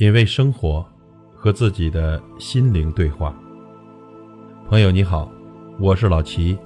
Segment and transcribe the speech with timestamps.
[0.00, 0.82] 品味生活，
[1.36, 3.38] 和自己的心灵对话。
[4.66, 5.30] 朋友你好，
[5.78, 6.56] 我是老齐。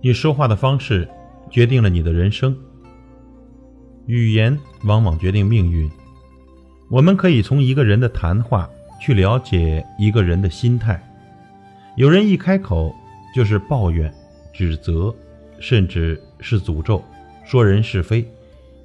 [0.00, 1.08] 你说话的方式
[1.48, 2.58] 决定了你的人生，
[4.06, 5.88] 语言往往决定命运。
[6.90, 8.68] 我们可以从一个人的谈话
[9.00, 11.00] 去了解一个人的心态。
[11.94, 12.92] 有人一开口
[13.32, 14.12] 就是抱怨、
[14.52, 15.14] 指责，
[15.58, 17.02] 甚至是诅咒，
[17.44, 18.26] 说人是非，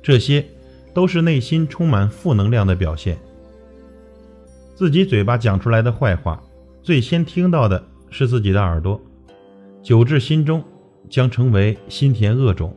[0.02, 0.46] 这些
[0.94, 3.18] 都是内心充满负能量的表现。
[4.76, 6.42] 自己嘴巴讲出来的坏话，
[6.82, 9.00] 最先听到的是自己的耳朵，
[9.82, 10.64] 久至心中。
[11.10, 12.74] 将成为心田恶种，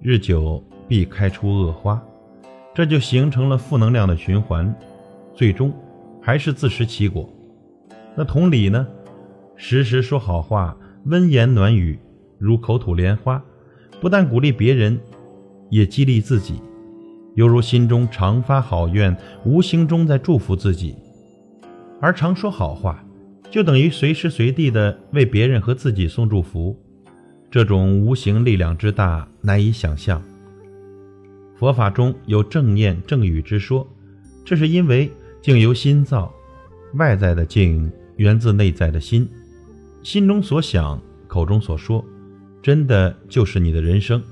[0.00, 2.02] 日久必开出恶花，
[2.74, 4.74] 这就形成了负能量的循环，
[5.34, 5.70] 最终
[6.18, 7.30] 还是自食其果。
[8.16, 8.86] 那同理呢？
[9.54, 10.74] 时时说好话，
[11.04, 11.98] 温言暖语，
[12.38, 13.42] 如口吐莲花，
[14.00, 14.98] 不但鼓励别人，
[15.70, 16.60] 也激励自己，
[17.34, 20.96] 犹如心中常发好愿，无形中在祝福自己。
[22.00, 23.04] 而常说好话，
[23.50, 26.78] 就等于随时随地的为别人和自己送祝福。
[27.50, 30.22] 这种无形力量之大，难以想象。
[31.56, 33.84] 佛法中有正念正语之说，
[34.44, 35.10] 这是因为
[35.42, 36.32] 境由心造，
[36.94, 39.28] 外在的境源自内在的心，
[40.02, 42.04] 心中所想，口中所说，
[42.62, 44.22] 真的就是你的人生。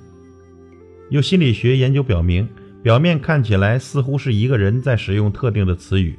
[1.11, 2.49] 有心理学研究表明，
[2.83, 6.19] 表面看起来似乎是一个人在使用特定的词语，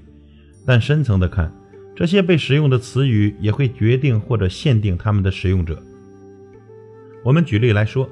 [0.65, 1.53] 但深层的看，
[1.95, 5.81] 这些被使用的词语也会决定或者限定他们的使用者。
[7.23, 8.09] 我们举例来说，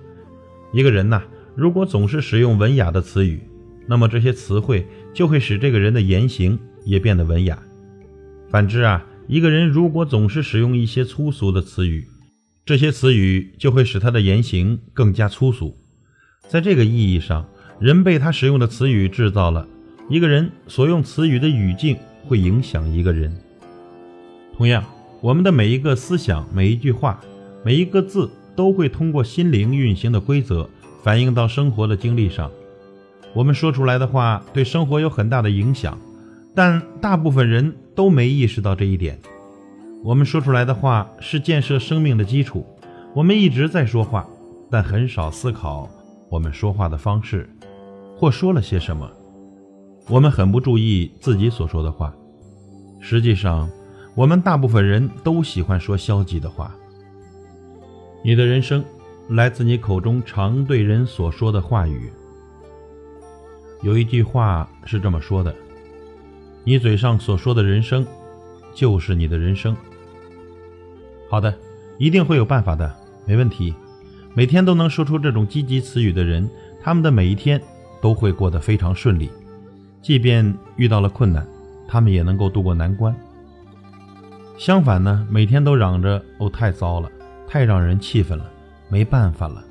[0.74, 1.22] 一个人呐，
[1.56, 3.40] 如果总是使用文雅的词语，
[3.88, 7.58] 那么这些词汇就会使这个人的言行也变得文雅。
[8.50, 12.06] 反之啊，一个人如果总是使用一些粗俗的词语，
[12.66, 15.78] 这些词语就会使他的言行更加粗俗。
[16.48, 17.48] 在这个意义上，
[17.80, 19.68] 人被他使用的词语制造了。
[20.10, 23.36] 一个人所用词语的语境会影响一个人。
[24.58, 24.84] 同样，
[25.22, 27.22] 我们的每一个思想、每一句话、
[27.64, 28.30] 每一个字。
[28.56, 30.70] 都会通过心灵运行的规则
[31.04, 32.50] 反映到生活的经历上。
[33.34, 36.00] 我们说出来的话对生活有很大的影响，
[36.56, 39.20] 但大部分人都没意识到这一点。
[40.06, 42.64] 我们说出来的话是建设生命的基础。
[43.16, 44.24] 我们一直在说话，
[44.70, 45.90] 但很少思考
[46.30, 47.50] 我们说话的方式，
[48.16, 49.10] 或说了些什么。
[50.08, 52.14] 我们很不注意自己所说的话。
[53.00, 53.68] 实际上，
[54.14, 56.72] 我们大部分人都喜欢说消极的话。
[58.24, 58.86] 你的人生
[59.30, 62.12] 来自你口中常对人所说的话语。
[63.82, 65.52] 有一句话是这么说的
[66.64, 68.06] ：“你嘴上所说的人生，
[68.72, 69.76] 就是你的人生。”
[71.36, 71.54] 好的，
[71.98, 72.90] 一定会有办法的，
[73.26, 73.76] 没问题。
[74.34, 76.50] 每天都能说出这种积极词语的人，
[76.82, 77.62] 他们的每一天
[78.02, 79.30] 都会过得非常顺利。
[80.02, 81.46] 即便遇到了困难，
[81.90, 83.14] 他们也能够度过难关。
[84.58, 87.12] 相反呢，每天都嚷着“哦，太糟了”。
[87.46, 88.50] 太让人气愤了，
[88.88, 89.62] 没办法了。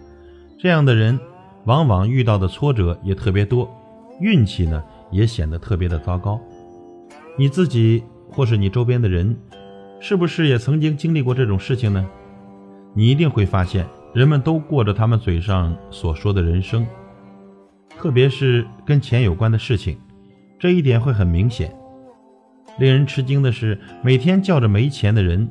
[0.58, 1.18] 这样的人，
[1.64, 3.74] 往往遇到的挫折也特别多，
[4.20, 6.38] 运气呢也显得特别的糟糕。
[7.38, 9.34] 你自己或是你周边的人，
[10.06, 12.06] 是不是也曾经经历过这种事情呢？
[12.92, 16.86] 你一定会发现，人们都过着他们嘴上所说的人生，
[17.96, 19.96] 特别是跟钱有关的事情，
[20.58, 21.74] 这一点会很明显。
[22.78, 25.48] 令人吃惊的是，每天叫着没钱的人。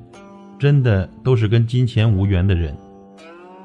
[0.59, 2.78] 真的都是跟金钱无缘的人。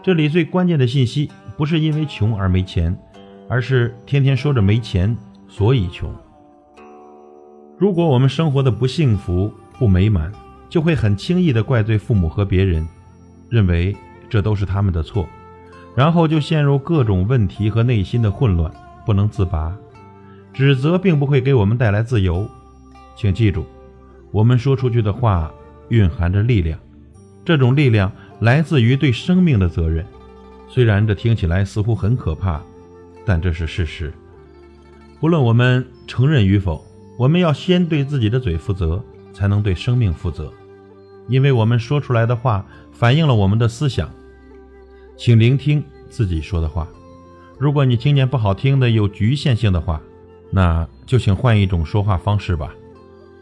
[0.03, 2.98] 这里最关键的信息不是因为穷而没钱，
[3.47, 5.15] 而是天天说着没钱，
[5.48, 6.10] 所以穷。
[7.77, 10.32] 如果我们生活的不幸福、不美满，
[10.68, 12.86] 就会很轻易的怪罪父母和别人，
[13.48, 13.96] 认为
[14.28, 15.28] 这都是他们的错，
[15.96, 18.72] 然后就陷入各种问题和内心的混乱，
[19.06, 19.76] 不能自拔。
[20.52, 22.48] 指责并不会给我们带来自由，
[23.16, 23.64] 请记住，
[24.32, 25.50] 我们说出去的话
[25.88, 26.78] 蕴含着力量。
[27.44, 30.04] 这种力量来自于对生命的责任，
[30.68, 32.60] 虽然这听起来似乎很可怕，
[33.24, 34.12] 但这是事实。
[35.18, 36.84] 不论我们承认与否，
[37.18, 40.53] 我们要先对自己的嘴负责，才能对生命负责。
[41.28, 44.10] 因为我们说出来的话反映了我们的思想。
[45.16, 46.89] 请聆听自己说的话。
[47.59, 50.01] 如果你听见不好听的、有局限性的话，
[50.51, 52.72] 那就请换一种说话方式吧。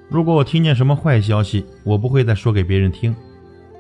[0.09, 3.15] 如果我听见什么坏消息，我不会再说给别人听。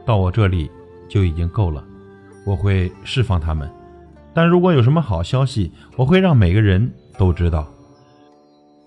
[0.05, 0.70] 到我这里
[1.09, 1.82] 就已经够了，
[2.44, 3.70] 我会释放他们。
[4.35, 7.67] 但如果有什么好消息，我会让每个人都知道。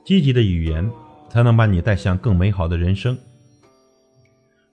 [0.06, 0.90] 积极的语言
[1.30, 3.18] 才能把你带向更美好的人生。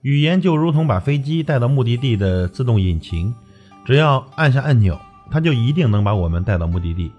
[0.07, 3.35] 语言就如同把飞机带到目的地的自动引擎，
[3.83, 4.97] 只要按下按钮，
[5.29, 7.11] 它就一定能把我们带到目的地。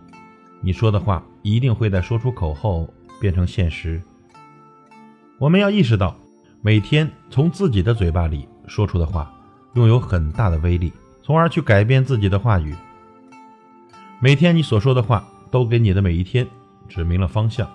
[0.62, 2.88] 你说的话一定会在说出口后
[3.20, 4.00] 变成现实。
[5.38, 6.16] 我们要意识到，
[6.62, 9.30] 每天从自己的嘴巴里说出的话，
[9.74, 10.90] 拥有很大的威力，
[11.22, 12.74] 从而去改变自己的话语。
[14.18, 16.48] 每天你所说的话，都给你的每一天
[16.88, 17.68] 指明了方向。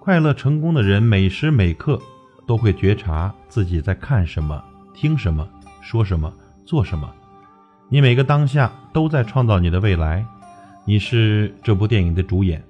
[0.00, 2.00] 快乐成功的人，每时每刻
[2.46, 4.62] 都会觉察自己在看什么、
[4.94, 5.46] 听什么、
[5.80, 6.32] 说什么、
[6.64, 7.12] 做什么。
[7.88, 10.24] 你每个当下都在创造你的未来。
[10.84, 12.62] 你是这部电影的主演，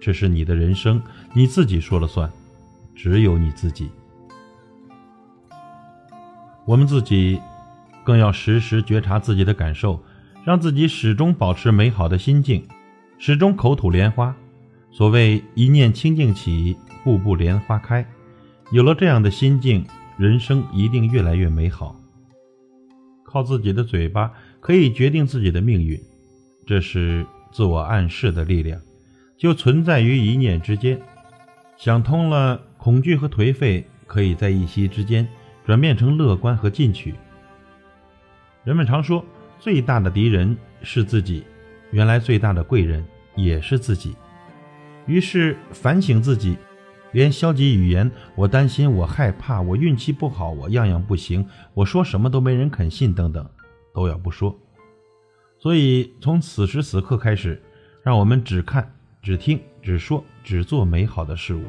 [0.00, 1.00] 这是你的人生，
[1.32, 2.28] 你自己说了算，
[2.94, 3.88] 只有你自己。
[6.64, 7.40] 我们自己
[8.02, 10.02] 更要时时觉察自己的感受，
[10.44, 12.66] 让自己始终保持美好的心境，
[13.18, 14.34] 始终口吐莲花。
[14.90, 18.04] 所谓一念清净起，步步莲花开。
[18.74, 19.86] 有了这样的心境，
[20.18, 21.94] 人生一定越来越美好。
[23.24, 25.96] 靠自己的嘴巴可以决定自己的命运，
[26.66, 27.24] 这是。
[27.52, 28.80] 自我暗示的力量，
[29.36, 31.00] 就存在于一念之间。
[31.76, 35.28] 想通了，恐惧和颓废可以在一息之间
[35.64, 37.14] 转变成乐观和进取。
[38.64, 39.24] 人们常说，
[39.60, 41.44] 最大的敌人是自己，
[41.92, 43.06] 原来最大的贵人
[43.36, 44.16] 也是自己。
[45.06, 46.56] 于是反省自己，
[47.14, 53.48] 连消极语言“我担心，我害怕，我运气不好，我样样不行，我说什么都没人肯信”等等，
[53.94, 54.54] 都要不说。
[55.56, 57.62] 所以，从此时此刻开始，
[58.02, 61.62] 让我们只看、只听、只说、只做美好的事物。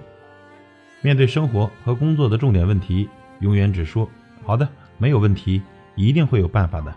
[1.04, 3.08] 面对生活和工作的重点问题，
[3.40, 4.10] 永远只说
[4.44, 5.62] “好的，没有问题，
[5.96, 6.92] 一定会有办法的”。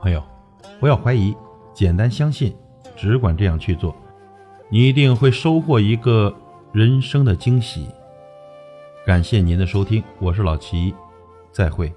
[0.00, 0.24] 朋友，
[0.80, 1.36] 不要怀疑，
[1.74, 2.56] 简单相信，
[2.96, 3.94] 只管这样去做，
[4.70, 6.34] 你一定会收获一个
[6.76, 7.86] 人生的惊喜。
[9.06, 10.94] 感谢您的收听，我是老齐，
[11.50, 11.90] 再会。